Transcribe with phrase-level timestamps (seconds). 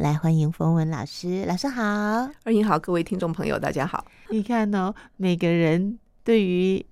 [0.00, 1.82] 来欢迎冯文老师，老师好，
[2.44, 4.06] 二英好，各位听众朋友，大家好。
[4.30, 6.82] 你看哦，每个人对于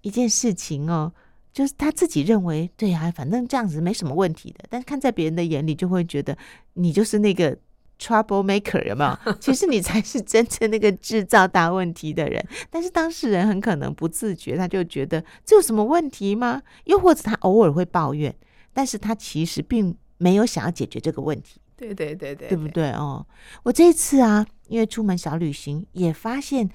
[0.00, 1.12] 一件事情哦，
[1.52, 6.34] 就是他自己认为对啊，反正这样子没什么问题的，但是看在别人的眼里，就会觉得
[6.72, 7.54] 你就是那个
[8.00, 9.32] trouble maker，有没有？
[9.38, 12.42] 其实你才是真正那个制造大问题的人。
[12.70, 16.62] 但是当事人很可能不自觉，他就觉得这有什么问题吗？
[16.84, 18.34] 又或者他偶尔会抱怨，
[18.72, 21.60] 但是他其实并没有想要解决这个问题。
[21.76, 23.26] 对对对对，对不对哦？
[23.62, 26.70] 我这次啊，因为出门小旅行，也发现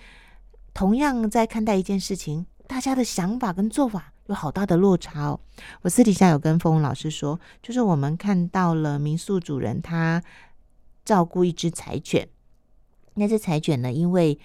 [0.73, 5.39] 同样在看待一件事情，大家的想法跟做法有好大的落差哦。
[5.81, 10.23] 我私底下有跟峰峰老师说，就是我们看到了民宿主人他
[11.03, 12.29] 照顾一只柴犬，
[13.15, 14.39] 那只柴犬呢，因为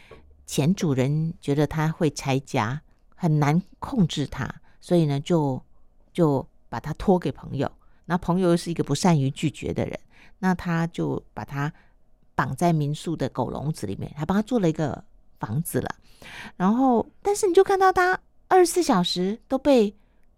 [0.47, 2.81] 前主人觉得它会拆家，
[3.15, 4.49] 很难控制它，
[4.81, 5.63] 所以呢，就
[6.13, 7.71] 就把它托给朋友。
[8.07, 9.99] 那朋友又是一个不善于拒绝的人。
[10.39, 11.73] 那他就把他
[12.35, 15.05] 绑在民宿的狗笼子里面，还帮他做了一个
[15.39, 15.95] 房子了。
[16.57, 19.95] 然后，但是你就看到他二十四小时都被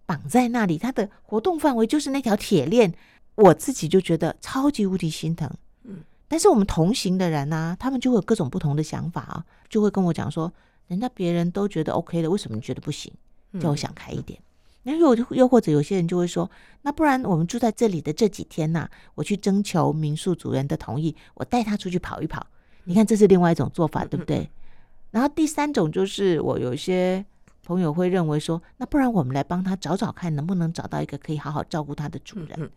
[0.07, 2.95] 绑在那里，他的活动范围就是那条铁链。
[3.35, 5.49] 我自己就觉得超级无敌心疼。
[5.85, 10.53] 嗯，但是我们同行的人呢、啊，他们就会有各种不同的想法啊，就会跟我讲说，
[10.89, 13.13] 人家别人都觉得 OK 的，为什么你觉得不行？
[13.61, 14.41] 叫我想开一点。
[14.91, 16.51] 那又又或者有些人就会说，
[16.81, 22.47] 那不然我们住在这里的这几天呐、啊，我去征求民宿主人的同意，我带他出去跑一跑。
[22.85, 24.49] 你看，这是另外一种做法，对不对？
[25.11, 27.23] 然后第三种就是，我有些
[27.65, 32.71] 朋友会认为说，那不然我们来帮他找找看，能不能找到一个可以好好照顾他的主人。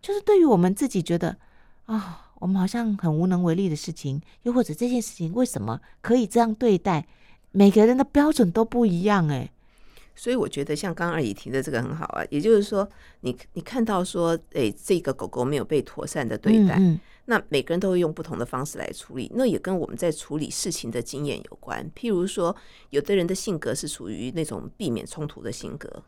[0.00, 1.36] 就是对于我们自己觉得
[1.84, 7.06] 啊，我们好像很无能为力的事情，又或者这件事情为什么可以这样对待，
[7.50, 9.50] 每个人的标准都不一样，哎。
[10.14, 12.88] 所以我觉得像刚刚二姨提的这个很好啊，也就是说
[13.20, 21.90] 你，你你看到说，哎，这个狗狗没有被妥善的对待，嗯嗯，那每个人都会用不同的方式来处理，那也跟我们在处理事情的经验有关。
[21.94, 22.54] 譬如说，
[22.90, 26.02] 有的人的性格是属于那种避免冲突的性格，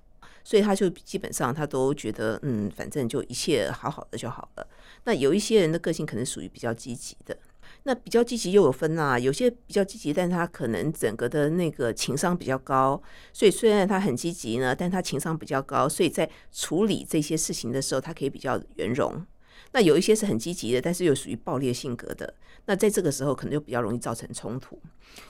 [0.44, 4.66] 所以他就基本上他都觉得，嗯，反正就一切好好的就好了。
[5.04, 7.36] 那有一些人的个性可能属于比较积极的。
[7.84, 19.26] 那比较积极又有分啊，有些比较积极，但是他可能整个的那个情商比较高，所以虽然他很积极呢，但他情商比较高，所以在处理这些事情的时候，他可以比较圆融。
[19.72, 22.34] 那有一些是很积极的，但是又属于暴烈性格的，
[22.66, 24.78] 那在这个时候可能就比较容易造成冲突。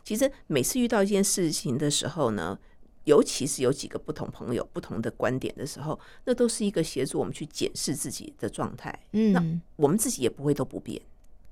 [0.04, 2.58] 其实每次遇到一件事情的时候呢，
[3.04, 8.92] 尤其是有几个不同朋友、不同的观点的时候，那都是一个协助我们去检视自己的状态。
[9.12, 9.42] 嗯，那
[9.76, 11.00] 我们自己也不会都不变。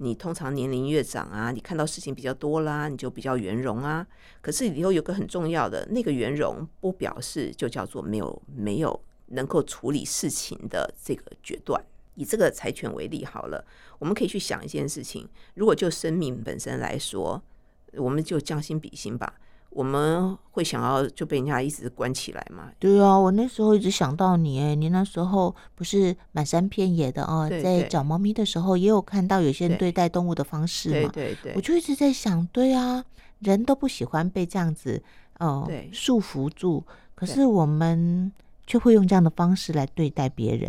[0.02, 4.06] 你通常年龄越长啊，你看到事情比较多啦，你就比较圆融啊。
[4.40, 11.84] 可是里头有个很重要的那个圆融，不表示就叫做没有没有能够处理事情的这个决断。
[12.14, 13.62] 以这个柴犬为例好了，
[13.98, 17.42] 我们可以去想一件事情：如果就生命本身来说，
[17.92, 19.34] 我们就将心比心吧。
[19.70, 22.70] 我们会想要就被人家一直关起来嘛？
[22.78, 31.10] 对啊，我那时候一直想到你，哎，你那时候不是满山遍野的哦，在找猫咪的时候，也有看到有些人对待动物的方式嘛。
[31.12, 33.04] 对对对，我就一直在想，对啊，
[33.38, 35.00] 人都不喜欢被这样子
[35.38, 36.82] 哦束缚住，
[37.14, 38.32] 可是我们
[38.66, 40.68] 却会用这样的方式来对待别人。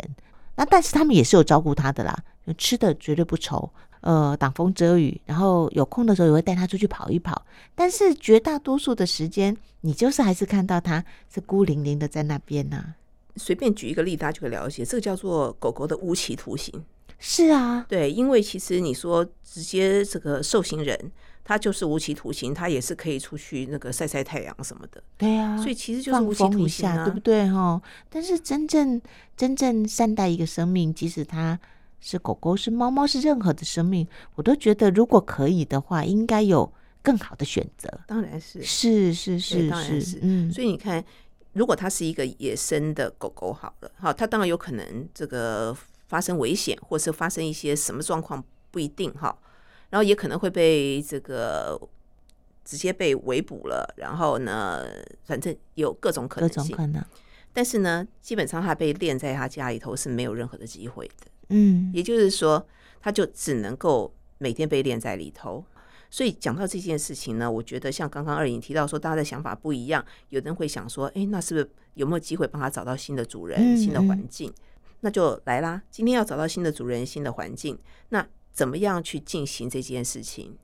[0.54, 2.16] 那但是他们也是有照顾他的啦，
[2.56, 3.68] 吃的绝对不愁。
[4.02, 7.40] 呃，挡风遮雨，然后有空的时候也会带他出去跑一跑。
[7.72, 12.96] 但是绝大多数的时间，你就是还是看到他是孤零零的在那边呢、啊。
[13.36, 16.84] 随便举一个例，大家就会了解，这个叫做狗狗的无期徒刑。
[17.20, 20.98] 是啊，对，因为其实你说直接这个受刑人，
[21.44, 25.00] 他就是无期徒刑，他也是可以出去那个晒晒太阳什么的。
[25.16, 27.48] 对啊，所以其实就是无期徒刑、啊，对不对？
[27.48, 27.80] 哈，
[28.10, 29.00] 但是真正
[29.36, 31.56] 真正善待一个生命，即使他。
[32.02, 36.70] 是狗狗，是猫猫，是任何的生命，我都觉得如果可以的话，应该有
[37.00, 37.88] 更好的选择。
[38.08, 40.52] 当然是，是是是是，是，嗯。
[40.52, 41.02] 所以你看，
[41.52, 45.74] 如果它是一个野生的狗狗，好了，好，它当然有可能这个
[46.08, 49.38] 发生危险，或是发生一些什么状况，不一定哈。
[49.90, 51.80] 然后也可能会被这个
[52.64, 54.84] 直接被围捕了，然后呢，
[55.22, 57.04] 反正有各种可能性，各种可能。
[57.52, 61.26] 但是呢，基本上它被练在他家里头是没有任何的机会的。
[61.52, 62.66] 嗯，也就是说，
[63.00, 65.64] 他就只能够每天被练在里头。
[66.10, 74.52] 所以讲到这件事情呢，我觉得像刚刚二颖提到说，大家的想法不一样，有人会想说，哎，那是不是有没有机会帮他找到新的主人、新的环境？
[75.00, 75.82] 那就来啦。
[75.90, 77.78] 今天要找到新的主人、新的环境，
[78.10, 80.54] 那怎么样去进行这件事情？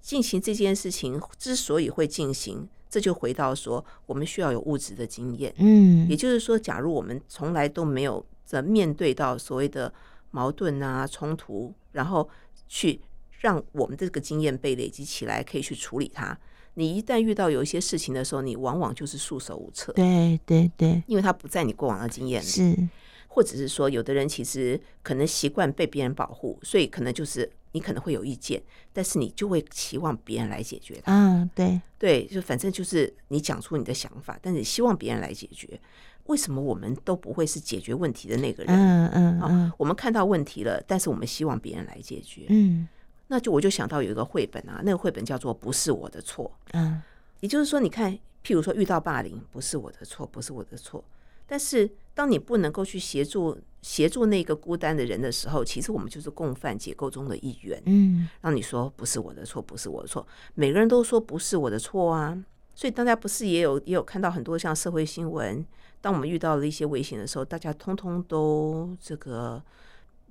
[0.00, 5.54] 进行这件事情之所以会进行，这就回到说，我们需要有物质的经验。
[5.58, 9.94] 嗯，也就是说，假如我们从来都没有在面对到所谓的。
[10.30, 12.28] 矛盾啊，冲突，然后
[12.66, 13.00] 去
[13.40, 16.38] 让我们这个经验被累积起来，可以去处理它。
[16.74, 19.92] 你一旦遇到有一些事情的时候，你往往就是束手无策。
[19.94, 22.46] 对对对，因为它不在你过往的经验里。
[22.46, 22.88] 是，
[23.26, 31.12] 或者是说，有的人其实可能习惯被别人保护，所以可能就是你可能会有意见，但是你就会期望别人来解决它。
[31.12, 35.80] 嗯，对对，就反正就是你讲出你的想法，但是希望别人来解决。
[36.28, 38.74] 为什么我们都不会是解决问题的那个人？
[38.74, 42.46] 嗯嗯嗯、哦，我们看到问题了，但是我们希望别人来解决。
[42.48, 42.88] 嗯。
[43.30, 46.50] 那就我就想到有一个绘本啊，那个绘本叫做《不是我的错》。
[46.72, 47.02] 嗯，
[47.40, 48.10] 也就是说，你看，
[48.42, 51.04] 譬如说遇到霸凌，不是我的错，不是我的错。
[51.46, 57.82] 但是当你不能够去协助协助那个孤单的人的时候，其实我们就是共犯结构中的一员。
[57.84, 62.42] 嗯，让你说不是我的错，不是我的错，每个人都说不是我的错啊。
[62.74, 65.62] 所以大家不是也有也有看到很多像社会新闻，
[66.00, 69.62] 当我们遇到了一些危险的时候，大家通通都这个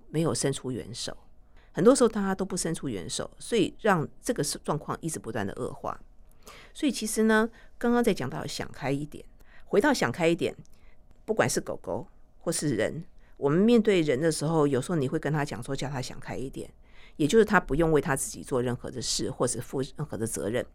[0.10, 1.16] 没有伸出援手。
[1.72, 6.00] 很多时候大家都不伸出援手，所以让这个状况一直不断的恶化。
[6.74, 7.48] 所以其实呢，
[7.78, 9.24] 刚刚在讲到想开一点，
[9.66, 10.56] 回到想开一点，
[11.26, 12.08] 不管是狗狗
[12.40, 13.04] 或是人，
[13.36, 16.68] 我们面对人的时候，有时候你会跟他讲说，叫他想开一点，
[17.18, 20.66] 也就是他不用为他自己做任何的事，或者负任何的责任。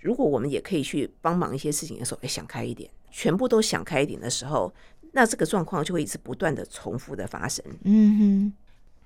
[0.00, 4.70] 如果我们也可以去帮忙一些事情的时候，哎，想开一点，全部都想开一点的时候，
[5.12, 7.64] 那这个状况就会一直不断的重复的发生。
[7.84, 8.52] 嗯哼。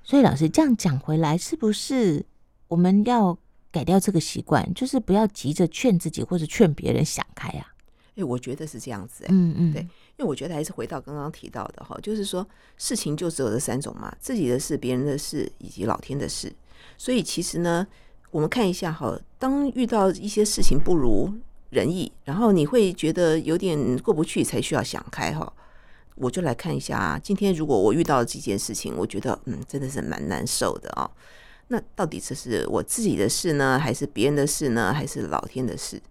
[0.02, 2.26] 所以老师这样讲回来，是不是
[2.66, 3.38] 我们要
[3.70, 7.72] 改掉这个习惯，就是不要急着劝自己或者劝别人想开啊？
[8.16, 9.28] 哎，我觉得是这样子，欸。
[9.30, 12.44] 嗯嗯，对，因为我觉得还是回到刚刚提到的哈，就是说
[12.78, 16.52] 事情就只有这三种嘛，自己的事、别人的事以及老天的事。
[16.98, 17.86] 所以其实呢，
[18.32, 21.32] 我们看一下哈，当遇到一些事情不如
[21.70, 25.52] 仁义，然后你会觉得有点过不去，才需要想开哈。
[26.16, 31.10] 我就来看一下啊，今天如果我遇到这件事情，我觉得嗯，真的是蛮难受的啊。
[31.68, 36.02] 那到底这是我自己的事呢，还是别人的事呢，还是老天的事？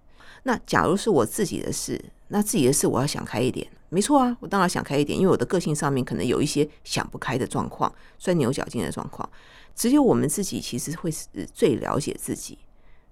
[0.43, 9.29] 那假如是我自己的事，那自己的事我要想开一点，没错啊，我当然想开一点，因为我的个性上面可能有一些想不开的状况，钻牛角尖的状况。
[9.75, 12.57] 只有我们自己其实会是最了解自己，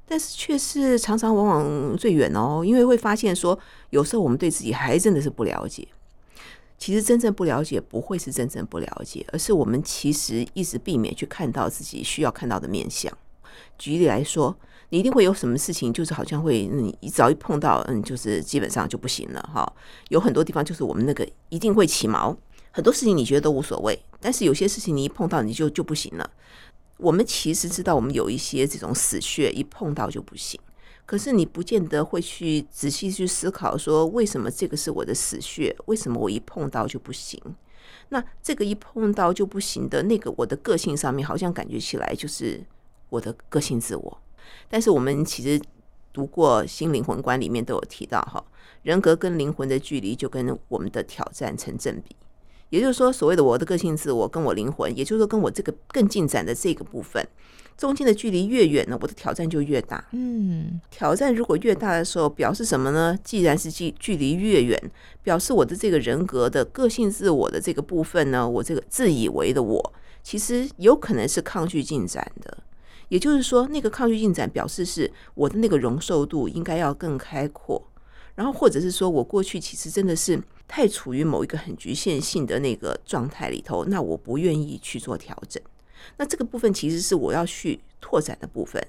[0.08, 3.58] 但是却是常常往往最远哦，因为会发现说，
[3.90, 5.88] 有时候我们对自己还真的是不了解。
[6.78, 13.12] 其实真正不了解，不会是真正不了解，而是我们其实一直避免去看到自己需要看到的面相。
[13.78, 14.56] 举例来说，
[14.90, 19.74] 你一定会有什么事情，就是好像会，你只要一碰到，嗯，就是基本上就不行了哈。
[20.10, 22.38] 有很多地方就是我们那个一定会起毛，
[22.72, 26.30] 很多事情你觉得都无所谓，但是有些事情你一碰到你就就不行了。
[26.98, 30.60] 我们其实知道，我们有一些这种死穴，一碰到就不行。
[31.06, 35.76] 可是你不见得会去仔细去思考，说为什么这个是我的死穴？
[35.86, 37.42] 为什么我一碰到就不行？
[38.10, 42.62] 那这个一碰到就不行的那个，我的个性上面好像感觉起来就是
[43.10, 44.18] 我的个性自我。
[44.70, 45.62] 但是我们其实
[46.12, 48.44] 读过《新灵魂观》里面都有提到，哈，
[48.84, 52.16] 人格跟灵魂的距离就跟我们的挑战成正比。
[52.70, 57.26] 也就是说，所谓的我的个性自我跟我灵魂，也就是说跟我这个更进展的这个部分。
[57.78, 60.04] 中间的距离越远呢，我的挑战就越大。
[60.12, 63.16] 嗯，挑战如果越大的时候，表示什么呢？
[63.24, 64.92] 既然是距距离越远，
[65.22, 69.94] 表示我的这个人格的个性自我的这个部分呢，我这个自以为的我，
[70.24, 72.58] 其实有可能是抗拒进展的。
[73.10, 77.88] 也就是说，那个抗拒进展，表示是我的那个容受度应该要更开阔。
[78.38, 85.62] 然后，或者是说我过去其实真的是太处于某一个很局限性的那个状态里头，那我不愿意去做调整。
[86.18, 88.80] 那这个部分其实是我要去拓展的部分，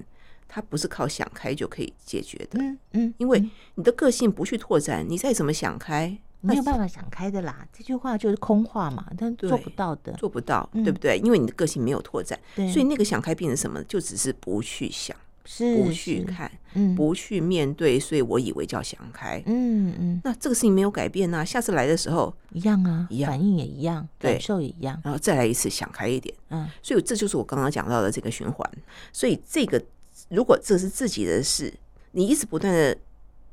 [0.47, 2.59] 它不是靠想开就可以解决的。
[2.59, 7.67] 嗯嗯，因为你的个性不去拓展，你再怎么想开，没有办法想开的啦。
[7.73, 11.17] 这句话就是空话嘛，但做不到的，做不到，对不对？
[11.23, 13.83] 因为你的个性没有拓展，所以那个想开变成什么？
[13.85, 15.17] 就只是不去想。
[15.45, 20.21] 是不去看，嗯，不去面对，所以我以为叫想开，嗯嗯。
[20.23, 26.69] 那这个事情没有改变啊，下次来的时候一样啊，一样，反应也一样，感受也一样，然后再来一次想开一点，嗯。
[26.83, 28.71] 所以这就是我刚刚讲到的这个循环。
[29.11, 29.83] 所以这个
[30.29, 31.73] 如果这是自己的事，
[32.11, 32.95] 你一直不断的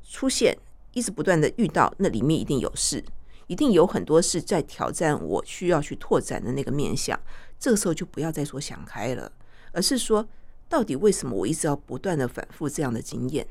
[0.07, 0.55] 出现，
[0.93, 3.03] 一直不断的遇到，那里面一定有事，
[3.47, 7.19] 一定有很多事在挑战我需要去拓展的那个面向。
[7.57, 9.31] 这个时候就不要再说想开了，
[9.71, 10.27] 而是说。
[10.69, 13.45] 到底为什么我一直要不断的反复这样的经验？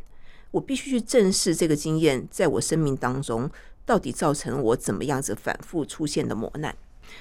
[0.50, 3.50] 我必须去正视这个经验在我生命当中
[3.84, 6.74] 到底造成我怎么样子反复出现的磨难。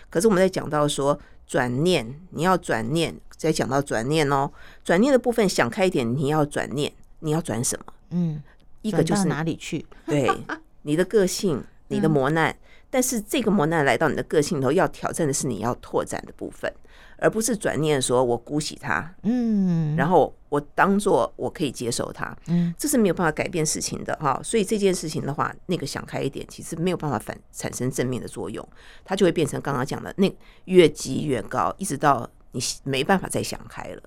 [0.09, 4.51] 可是我们在讲到说转念，你要转念，再讲到转念哦，
[4.83, 7.85] 转念的部分想开一点，你要转念，你要转什么？
[8.11, 8.41] 嗯，
[8.81, 9.85] 一个就是哪里去？
[10.05, 10.29] 对，
[10.83, 12.55] 你的个性，你的磨难。
[12.89, 16.71] 但是这个磨难来到你的个性头，要挑战的是你要拓展的部分。
[17.17, 24.39] 而不是转念说，我姑息他，嗯，然后我当做我可以接受他，嗯，这是没有办法改变事情的哈。
[24.43, 28.67] 所以这件事情的话，那个想开一点，其实没有办法反产生正面的作用，
[29.03, 30.33] 它就会变成刚刚讲的那
[30.65, 34.01] 越积越高，一直到你没办法再想开了。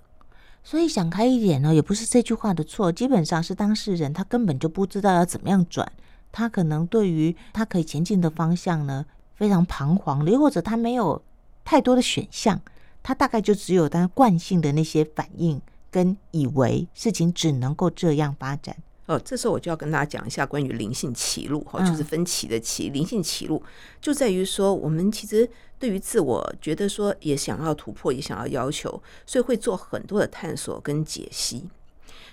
[0.62, 5.90] 所以想开一点呢，也不是这句话的错，基本上是当事人他根本就不知道要怎么样转，
[6.30, 11.22] 他可能对于他可以前进的方向呢非常彷徨的，又或者他没有
[11.64, 12.60] 太多的选项。
[13.08, 15.58] 他大概就只有他惯性的那些反应，
[15.90, 18.76] 跟以为事情只能够这样发展。
[19.06, 22.90] 哦，这时候我就要跟大家讲一下关于灵性歧路哈，就是分歧的歧。
[22.90, 23.62] 灵性歧路
[23.98, 25.48] 就在于说，我们其实
[25.78, 31.64] 对于自我觉得说也想要突破，也想要要求，所以会做很多的探索跟解析。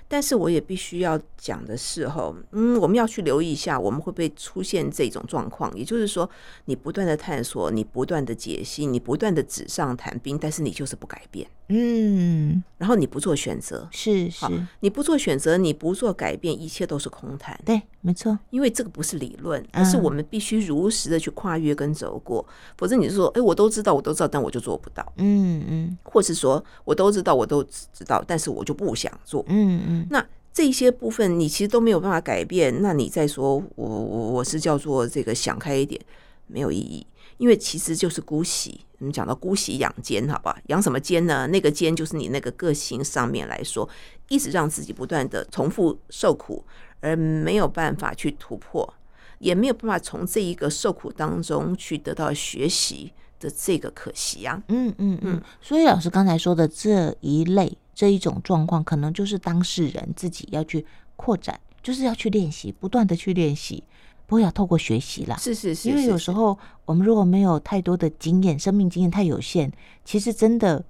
[0.07, 5.75] 但是我也必须要讲的是，吼，嗯，我们要去留意一下，我们会不会出现这种状况？
[5.77, 6.29] 也就是说，
[6.65, 11.47] 你不断的探索，你不断的解析，你不断的纸上谈兵，但是你就是不改变。
[11.67, 14.45] 嗯，然后你不做选择，是是，
[14.81, 17.59] 你不做选择，你不做改变，一切都是空谈。
[17.65, 22.45] 对，没错，因为这个不是理论，而是我们必须如实的去跨越跟走过，
[22.77, 25.03] 否则你是说，哎，我都知道，我都知道，但我就做不到。
[25.17, 29.43] 嗯嗯，或是说我都知道，我都知道，但是我就不想做。
[29.47, 35.99] 嗯嗯，那这些部分你其实都没有办法改变，那你再说我我我是叫做这个想开一点，
[36.47, 37.05] 没有意义。
[37.37, 40.55] 因为其实就是姑息，我们讲到姑息养奸，好不好？
[40.67, 41.45] 养什么奸呢？
[41.47, 43.87] 那个奸就是你那个个性上面来说，
[44.29, 46.63] 一直让自己不断的重复受苦，
[47.01, 48.93] 而没有办法去突破，
[49.39, 54.63] 也没有办法从这一个受苦当中去得到学习的这个可惜啊。
[54.69, 55.41] 嗯嗯嗯。
[55.59, 60.85] 所以老师刚才说的这一类这一种状况，可能就是当事人自己要去
[61.15, 63.83] 扩展，就是要去练习，不断的去练习。
[64.27, 69.71] 不会要透过学习啦，是是是，因为有时候我们如果没有太多的经验，生命经验太有限，
[70.03, 70.83] 其实真的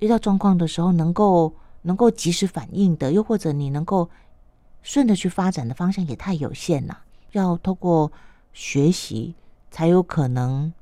[0.00, 4.10] 遇到状况的时候，能够能够及时反应的，又或者你能够
[4.82, 7.04] 顺着去发展的方向也太有限了。
[7.30, 8.10] 要透过
[8.52, 9.36] 学习，
[9.70, 10.72] 才有可能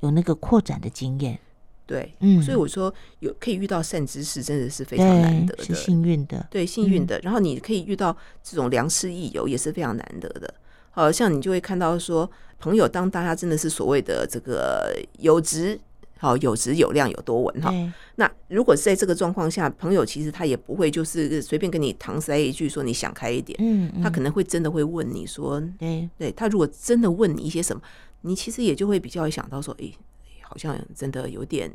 [0.00, 1.38] 有那个扩展的经验。
[1.88, 7.18] 对，嗯，所以我说有可以遇到善知识，真的是非常难得的，是幸运的，对，幸运的。
[7.22, 10.52] 然后你可以遇到这种良师益友，也是非常难得的。
[10.90, 15.80] 好像你就会看到说，朋友当大家真的是所谓的这个有值，
[16.18, 17.72] 好有值有量有多稳哈。
[18.16, 27.80] 那如果是在这个状况下，朋友其实他也不会就是随便跟你搪塞一句说你想开一点，嗯，他可能会真的会问你说，对，对他如果真的问你一些什么，
[28.22, 30.17] 你其实也就会比较会想到说，哎，好
[30.58, 31.72] 像真的有点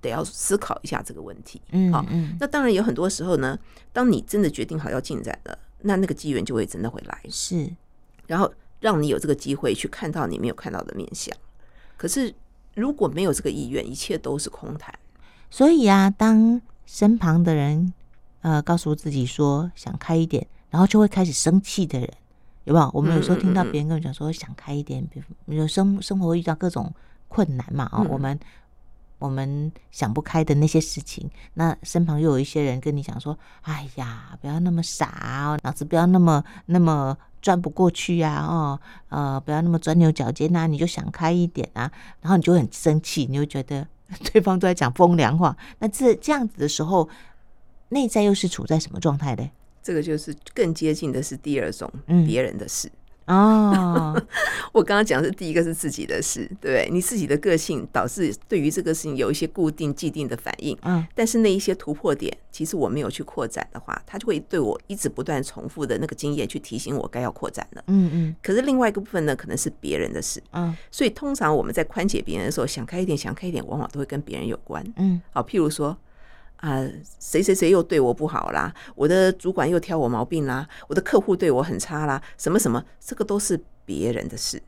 [0.00, 2.04] 得要思考一下这个问题，嗯，好，
[2.38, 3.58] 那当然有很多时候呢，
[3.92, 7.68] 当你真的决定好要进展了，那那个机缘就会真的会来，是。
[8.26, 11.34] 然后让你有这个机会去看到你没有看到的面相，
[11.96, 12.32] 可是
[12.74, 14.96] 如果没有这个意愿，一切都是空谈。
[15.50, 17.92] 所以啊，当身旁的人
[18.42, 22.08] 呃告诉自己说想开一点，然后就会开始生气的人，
[22.64, 22.90] 有没有？
[22.92, 26.94] 我们有时候听到别人跟我讲说想开一点，比如有生生活遇到各种
[27.28, 28.38] 困难嘛，啊，我们。
[29.20, 35.08] 我们想不开的那些事情，那身旁又有一些人跟你讲说：“哎呀，不要那么傻
[35.44, 41.90] 哦，脑子不要那么那么转不过去啊，哦，呃，不要那么钻牛角尖呐，你就想开一点啊。”
[42.22, 43.84] 然后你就很生气，你就觉得
[44.32, 45.56] 对方都在讲风凉话。
[45.80, 47.08] 那这这样子的时候，
[47.88, 49.50] 内在又是处在什么状态呢？
[49.82, 51.92] 这个就是更接近的是第二种
[52.24, 52.86] 别人的事。
[52.86, 52.92] 嗯
[53.28, 54.20] 哦，
[54.72, 56.88] 我刚刚讲的是第一个是自己的事，对？
[56.90, 68.36] 你自己的个性导致对于这个事情有一些固定既定的反应，嗯，但是那一些突破点，其实我没有去扩展的话，它就会对我一直不断重复的那个经验去提醒我该要扩展了，嗯嗯。
[68.42, 75.96] 可是另外一个部分呢，可能是别人的事，嗯，所以通常我们在宽解别人的时候，想开一点，想开一点，往往都会跟别人有关，嗯，好，譬如说。
[76.58, 76.84] 啊，
[77.20, 78.72] 谁谁谁又对我不好啦？
[78.94, 84.62] 我的主管又挑我毛病啦，我的客户对我很差啦，什么什么，这个都是别人的事。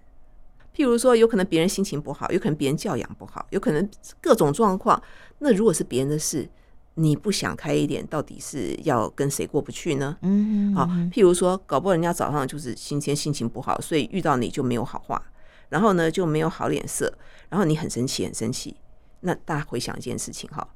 [0.75, 3.89] 譬如说，有可能别人心情不好，有可能别人教养不好，有可能
[4.21, 5.03] 各种状况。
[5.41, 6.49] 那如果是别人的事，
[6.95, 10.17] 你不想开一点，到底是要跟谁过不去呢？
[10.23, 15.21] 嗯，好，譬如说，搞不好人家早上就是今天心情不好，所以遇到你就没有好话，
[15.69, 17.13] 然后呢就没有好脸色，
[17.49, 18.77] 然后你很生气，很生气。
[19.21, 20.67] 那大家回想一件事情哈。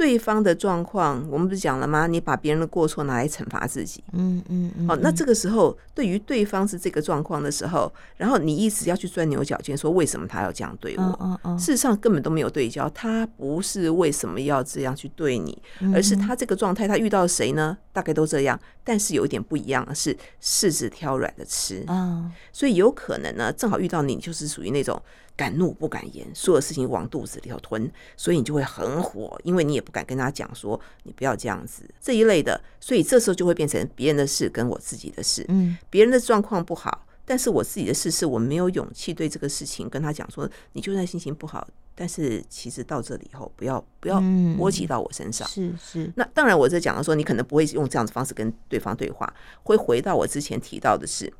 [0.00, 2.06] 对方的状况，我们不是讲了吗？
[2.06, 4.88] 你把别人的过错拿来惩罚自己，嗯嗯嗯。
[4.88, 11.38] 好，那这个时候，对于对方是这个状况的时候，然后你一直要去钻牛角尖，说为什么他要这样对我？
[11.58, 15.62] 事实上根本都没有对焦，他不是为什么要这样去对你，
[15.94, 17.76] 而是他这个状态，他遇到谁呢？
[17.92, 24.98] 大概都这样，但是有一点不一样的是，柿子挑软的吃啊，所以有可能呢，正好遇到你，就是属于那种。
[25.36, 35.44] 敢怒不敢言，所有事情往肚子里头吞，所以你就会很火，因为你也不敢跟他讲说你不要这样子这一类的，所以这时候就会变成别人的事跟我自己的事。
[35.48, 44.22] 嗯，别人的状况不好，但是我自己的事是我没有勇气对这个事情跟他讲说，你就算心情不好，但是其实到这里以后不要不要
[44.56, 45.46] 波及到我身上。
[45.48, 49.32] 是是，那当然我在讲的说，你可能不会用这样的方式跟对方对话，
[49.62, 51.32] 会回到我之前提到的是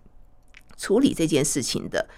[0.77, 2.09] 处理这件事情的。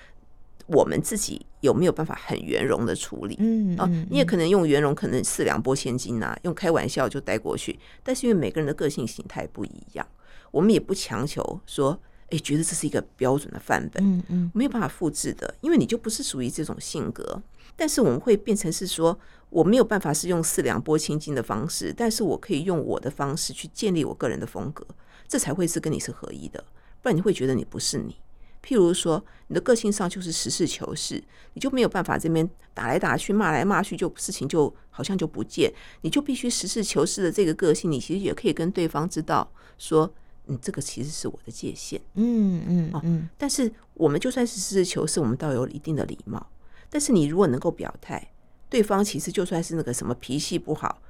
[0.66, 3.37] 我们自己有没有办法很圆融的处理？
[3.38, 7.78] 嗯，啊，你也可能用圆融，可能四两拨千斤呐，用开玩笑就带过去。
[8.02, 10.07] 但是因为每个人的个性形态不一样，
[10.50, 11.99] 我们也不强求说，
[12.31, 17.42] 哎，觉得这是一个标准的范本，嗯嗯，没有办法复制的，因为你就不是属于这种性格。
[17.75, 24.87] 但是我们会变成是说，我没有办法是用四两拨千斤的方式，但是我可以用我的方式去建立我个人的风格，
[25.26, 26.62] 这才会是跟你是合一的，
[27.00, 28.16] 不然你会觉得你不是你。
[28.64, 31.23] 譬如说，你的个性上就是实事求是，
[31.54, 35.73] 你就没有办法这边打来打去、骂来骂去，就事情就好像就不见。
[36.02, 40.09] 你就必须实事求是的这个个性，你其实也可以跟对方知道说，
[40.47, 42.00] 嗯，这个其实是我的界限。
[42.14, 43.28] 嗯嗯嗯。
[43.37, 46.47] 但是我们就算是实事求是，我们倒有一定的礼貌。
[46.88, 48.33] 但是你如果能够表态，
[48.71, 51.02] 对方其实就算是那个什么脾气不好。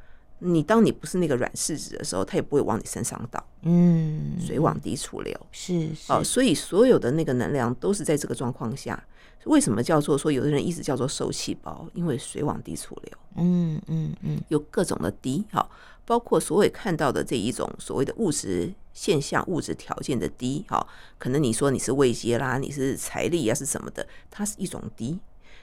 [0.44, 3.42] 你当你不是那个软柿子的时候，它也不会往你身上倒。
[3.62, 9.00] 嗯，水往低处流，是哦，所以所有的那个能量都是在这个状况下。
[9.44, 11.86] 为什么叫做说有的人一直叫做受气包？
[11.94, 13.12] 因为水往低处流。
[13.36, 15.70] 嗯嗯嗯，有各种的低，好，
[16.04, 25.18] 包括所谓看到的这一种所谓的物质现象、物质条件的低，好，可能你说你是位阶啦，你是财力啊，是什么的，它是一种低。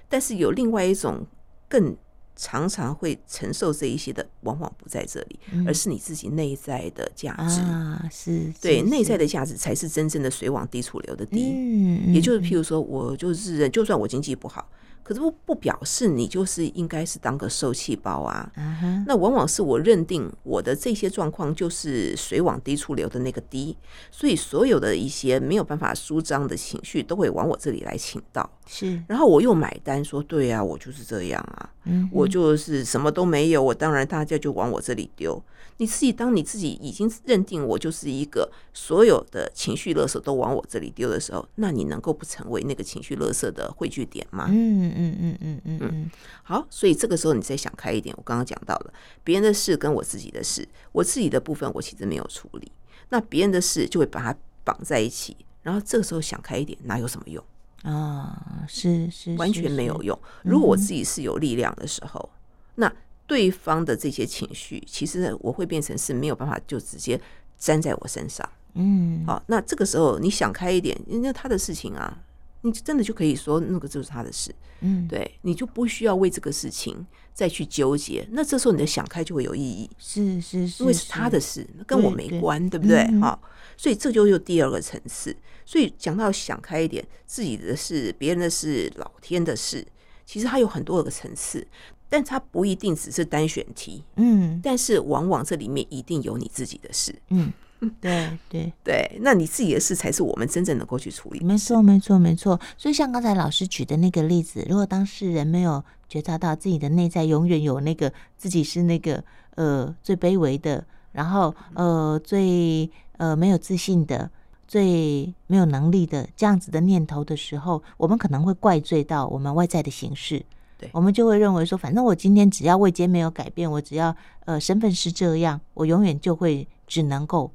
[0.08, 1.26] 但是有另外一种
[1.68, 1.96] 更。
[2.42, 11.52] 常常会承受这一些的，往往不在这里，而是你自己内在的价值啊，是对内在的价值才是真正的水往低处流的低。
[11.52, 14.70] 嗯，也就是譬如说，我就是人，就算我经济不好。
[15.04, 19.04] 可是不不表示你就是应该是当个受气包啊，uh huh.
[19.08, 23.76] 那往往是我认定我的这些状况就是水往低处流的那个低，
[24.12, 35.42] 所以所有的一些没有办法舒张的情绪都会往我这里来请到，是，然后我又买单说对啊，我就是这样啊，嗯，我就是什么都没有，我当然大家就往我这里丢。
[35.82, 44.48] 你自己，当你自己已经认定我就是一个所有的情绪垃圾都往我这里丢的时候，那你能够不成为那个情绪垃圾的汇聚点吗？
[44.50, 46.12] 嗯嗯嗯嗯嗯嗯嗯。
[46.44, 52.72] 好，所以这个时候你再想开一点，我刚刚讲到了别人的事跟我自己的事，我自己的部分我其实没有处理，
[53.10, 57.44] 那别人的事就会把它绑在一起，然后这个时候想开一点，哪有什么用
[57.84, 58.66] 啊？
[58.68, 60.20] 是是，完全没有用。
[60.44, 62.30] 如果我自己是有力量的时候，
[62.76, 62.92] 那。
[63.30, 67.22] 对方的这些情绪，其实我会变成是没有办法就直接
[67.60, 68.50] 粘在我身上。
[68.74, 72.18] 嗯，好，那这个时候你想开一点，人家他的事情啊，
[72.62, 74.54] 你真的就可以说那个就是他的事。
[74.82, 78.28] 嗯，对，你就不需要为这个事情再去纠结。
[78.32, 79.90] 那这时候你的想开就会有意义。
[79.98, 83.06] 是是是，因为是他的事，跟我没关，对不对？
[83.20, 83.42] 好，
[83.76, 85.36] 所以这就有第二个层次。
[85.66, 89.86] 所以讲到想开一点，自己的事、别人的事、老天的事，
[90.26, 91.68] 其实它有很多个层次。
[92.12, 97.54] 但它不一定只是单选题，嗯，但是往往这里面一定有你自己的事，嗯，
[98.02, 101.40] 对对 对，那你自己的事才是我们真正能够去处理。
[101.44, 102.60] 没错，没错，没错。
[102.78, 109.24] 所以像刚才老师举的那个例子，如果当事人没有觉察到自己的内在永远有那个自己是那个
[109.56, 114.30] 呃最卑微的，然后呃最呃没有自信的、
[114.68, 120.46] 最没有能力的这样子的念头的时候，我们可能会怪罪到我们外在的形式。
[120.78, 124.16] 对我们就会认为说，反正我今天只要位阶没有改变，我只要
[124.46, 127.52] 呃身份是这样，我永远就会只能够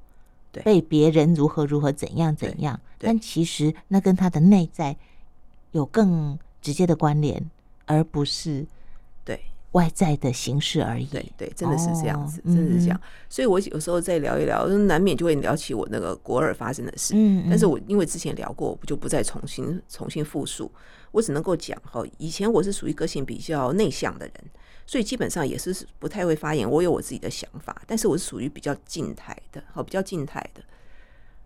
[0.63, 2.79] 被别人如何如何怎样怎样。
[2.99, 4.97] 但其实那跟他的内在
[5.73, 7.51] 有更直接的关联，
[7.87, 8.67] 而不是对
[9.75, 11.05] 外在的形式而已。
[11.07, 13.01] 对对，真的是这样子，真的是这样。
[13.29, 17.15] 所以我有时候再聊一聊，难免就会聊起我那个国二发生的事。
[17.17, 20.71] 嗯，但是我因为之前聊过，我就不再重新重新复述。
[21.11, 24.35] 我只能够讲哈，以前我是属于个性比较内向的人，
[24.85, 26.69] 所以基本上也是不太会发言。
[26.69, 30.63] 我有我自己的想法，但是我是属于比较静态的，好，比较静态的。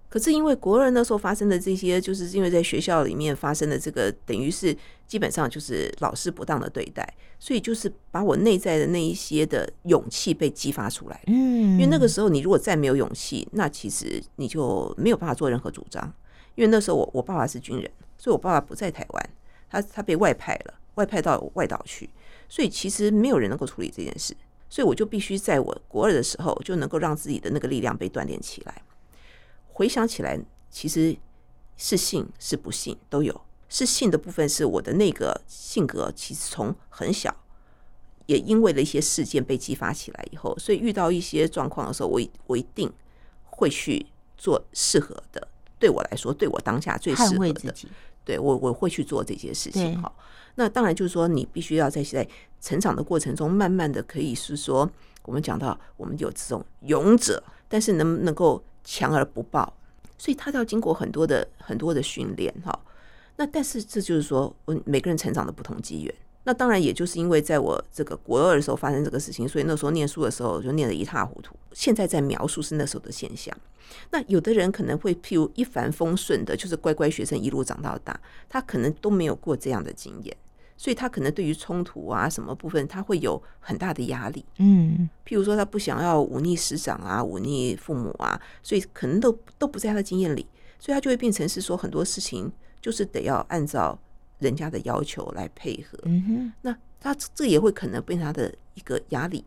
[0.08, 4.74] 可是因为国二那时候发生的这些，就是因为在学校里面发生的这个，等于是
[5.06, 7.06] 基本上就是老师不当的对待，
[7.38, 11.20] 所以就是把我内在的那一些的勇气被激发出来。
[11.26, 16.10] 嗯，因为那个时候你如果再没有勇气，那其实你就没有办法做任何主张。
[16.54, 19.30] 因为那时候我我爸爸是军人，所以我爸爸不在台湾，
[19.70, 22.08] 他他被外派了，外派到外岛去，
[22.48, 24.34] 所以其实没有人能够处理这件事，
[24.68, 28.82] 所以我就必须在我国二的时候就能够让自己的那个力量被锻炼起来。
[29.78, 30.36] 回想起来，
[30.68, 31.16] 其实
[31.76, 33.40] 是信是不信都有。
[33.68, 37.32] 是信的部分是我的那个性格，其实从很小，
[38.26, 42.92] 也因为了一些事件被激发起来以后，所以遇到一些状况的时候，我我一定
[43.44, 44.04] 会去
[44.36, 45.46] 做适合的，
[45.78, 47.72] 对我来说，对我当下最适合的。
[48.24, 49.96] 对我我会去做这些事情。
[50.02, 50.12] 好，
[50.56, 52.28] 那当然就是说，你必须要在在
[52.60, 54.90] 成长的过程中，慢慢的可以是说，
[55.22, 58.60] 我们讲到我们有这种勇者，但是能不能够？
[58.90, 59.70] 强而不暴，
[60.16, 62.76] 所以他要经过很多的很多的训练哈。
[63.36, 66.14] 那但是这就是说，我每个人成长的不同机缘。
[66.44, 71.54] 那当然也就是因为在我这个国二的时候发生这个事情，所以那时候念书的时候就念得一塌糊涂。
[71.72, 73.54] 现在在描述是那时候的现象。
[74.10, 80.34] 那有的人可能会譬如一帆风顺的，就是乖乖学生一路长到大，他可能都没有过这样的经验。
[80.80, 84.44] 所以他可能对于冲突啊什么部分，他会有很大的压力。
[84.58, 90.46] 嗯，譬如说他不想要忤逆师长啊，忤逆父母啊，所以可能都都不在他的经验里，
[90.78, 93.98] 所以他就会变成是说很多事情就是得要按照
[94.38, 95.98] 人家的要求来配合。
[96.04, 99.44] 嗯哼，那他这也会可能变成他的一个压力。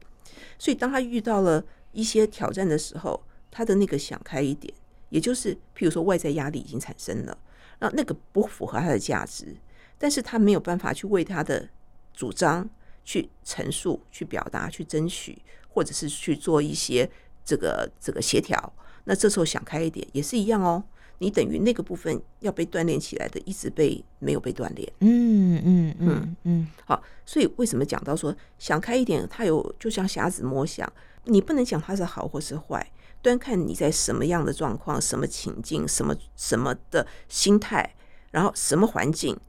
[0.60, 1.64] 所以当他遇到了
[1.94, 4.74] 一些挑战的时候，他的那个想开一点，
[5.08, 7.38] 也就是譬如说外在压力已经产生了，
[7.80, 9.56] 那那个不符合他的价值。
[10.02, 11.70] 但是他没有办法去为他的
[12.12, 12.68] 主张
[13.06, 17.08] 去陈述、去表达、去争取，或者是去做一些
[17.46, 18.74] 这个这个协调。
[19.04, 20.84] 那这时候想开一点也是一样哦。
[21.20, 24.92] 你等于那个部分要被锻炼起来的，一直被没有被锻炼。
[25.02, 26.68] 嗯嗯嗯嗯。
[26.84, 30.92] 好，所以为什么讲到说想开一点，他有就像瞎子摸象，
[31.26, 37.94] 你不能讲他是好或是坏，端看你在什么样的状况、什么情境、什么什么的心态，
[38.32, 39.40] 然后什么环境。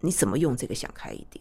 [0.00, 1.34] 你怎么用这个想开一点？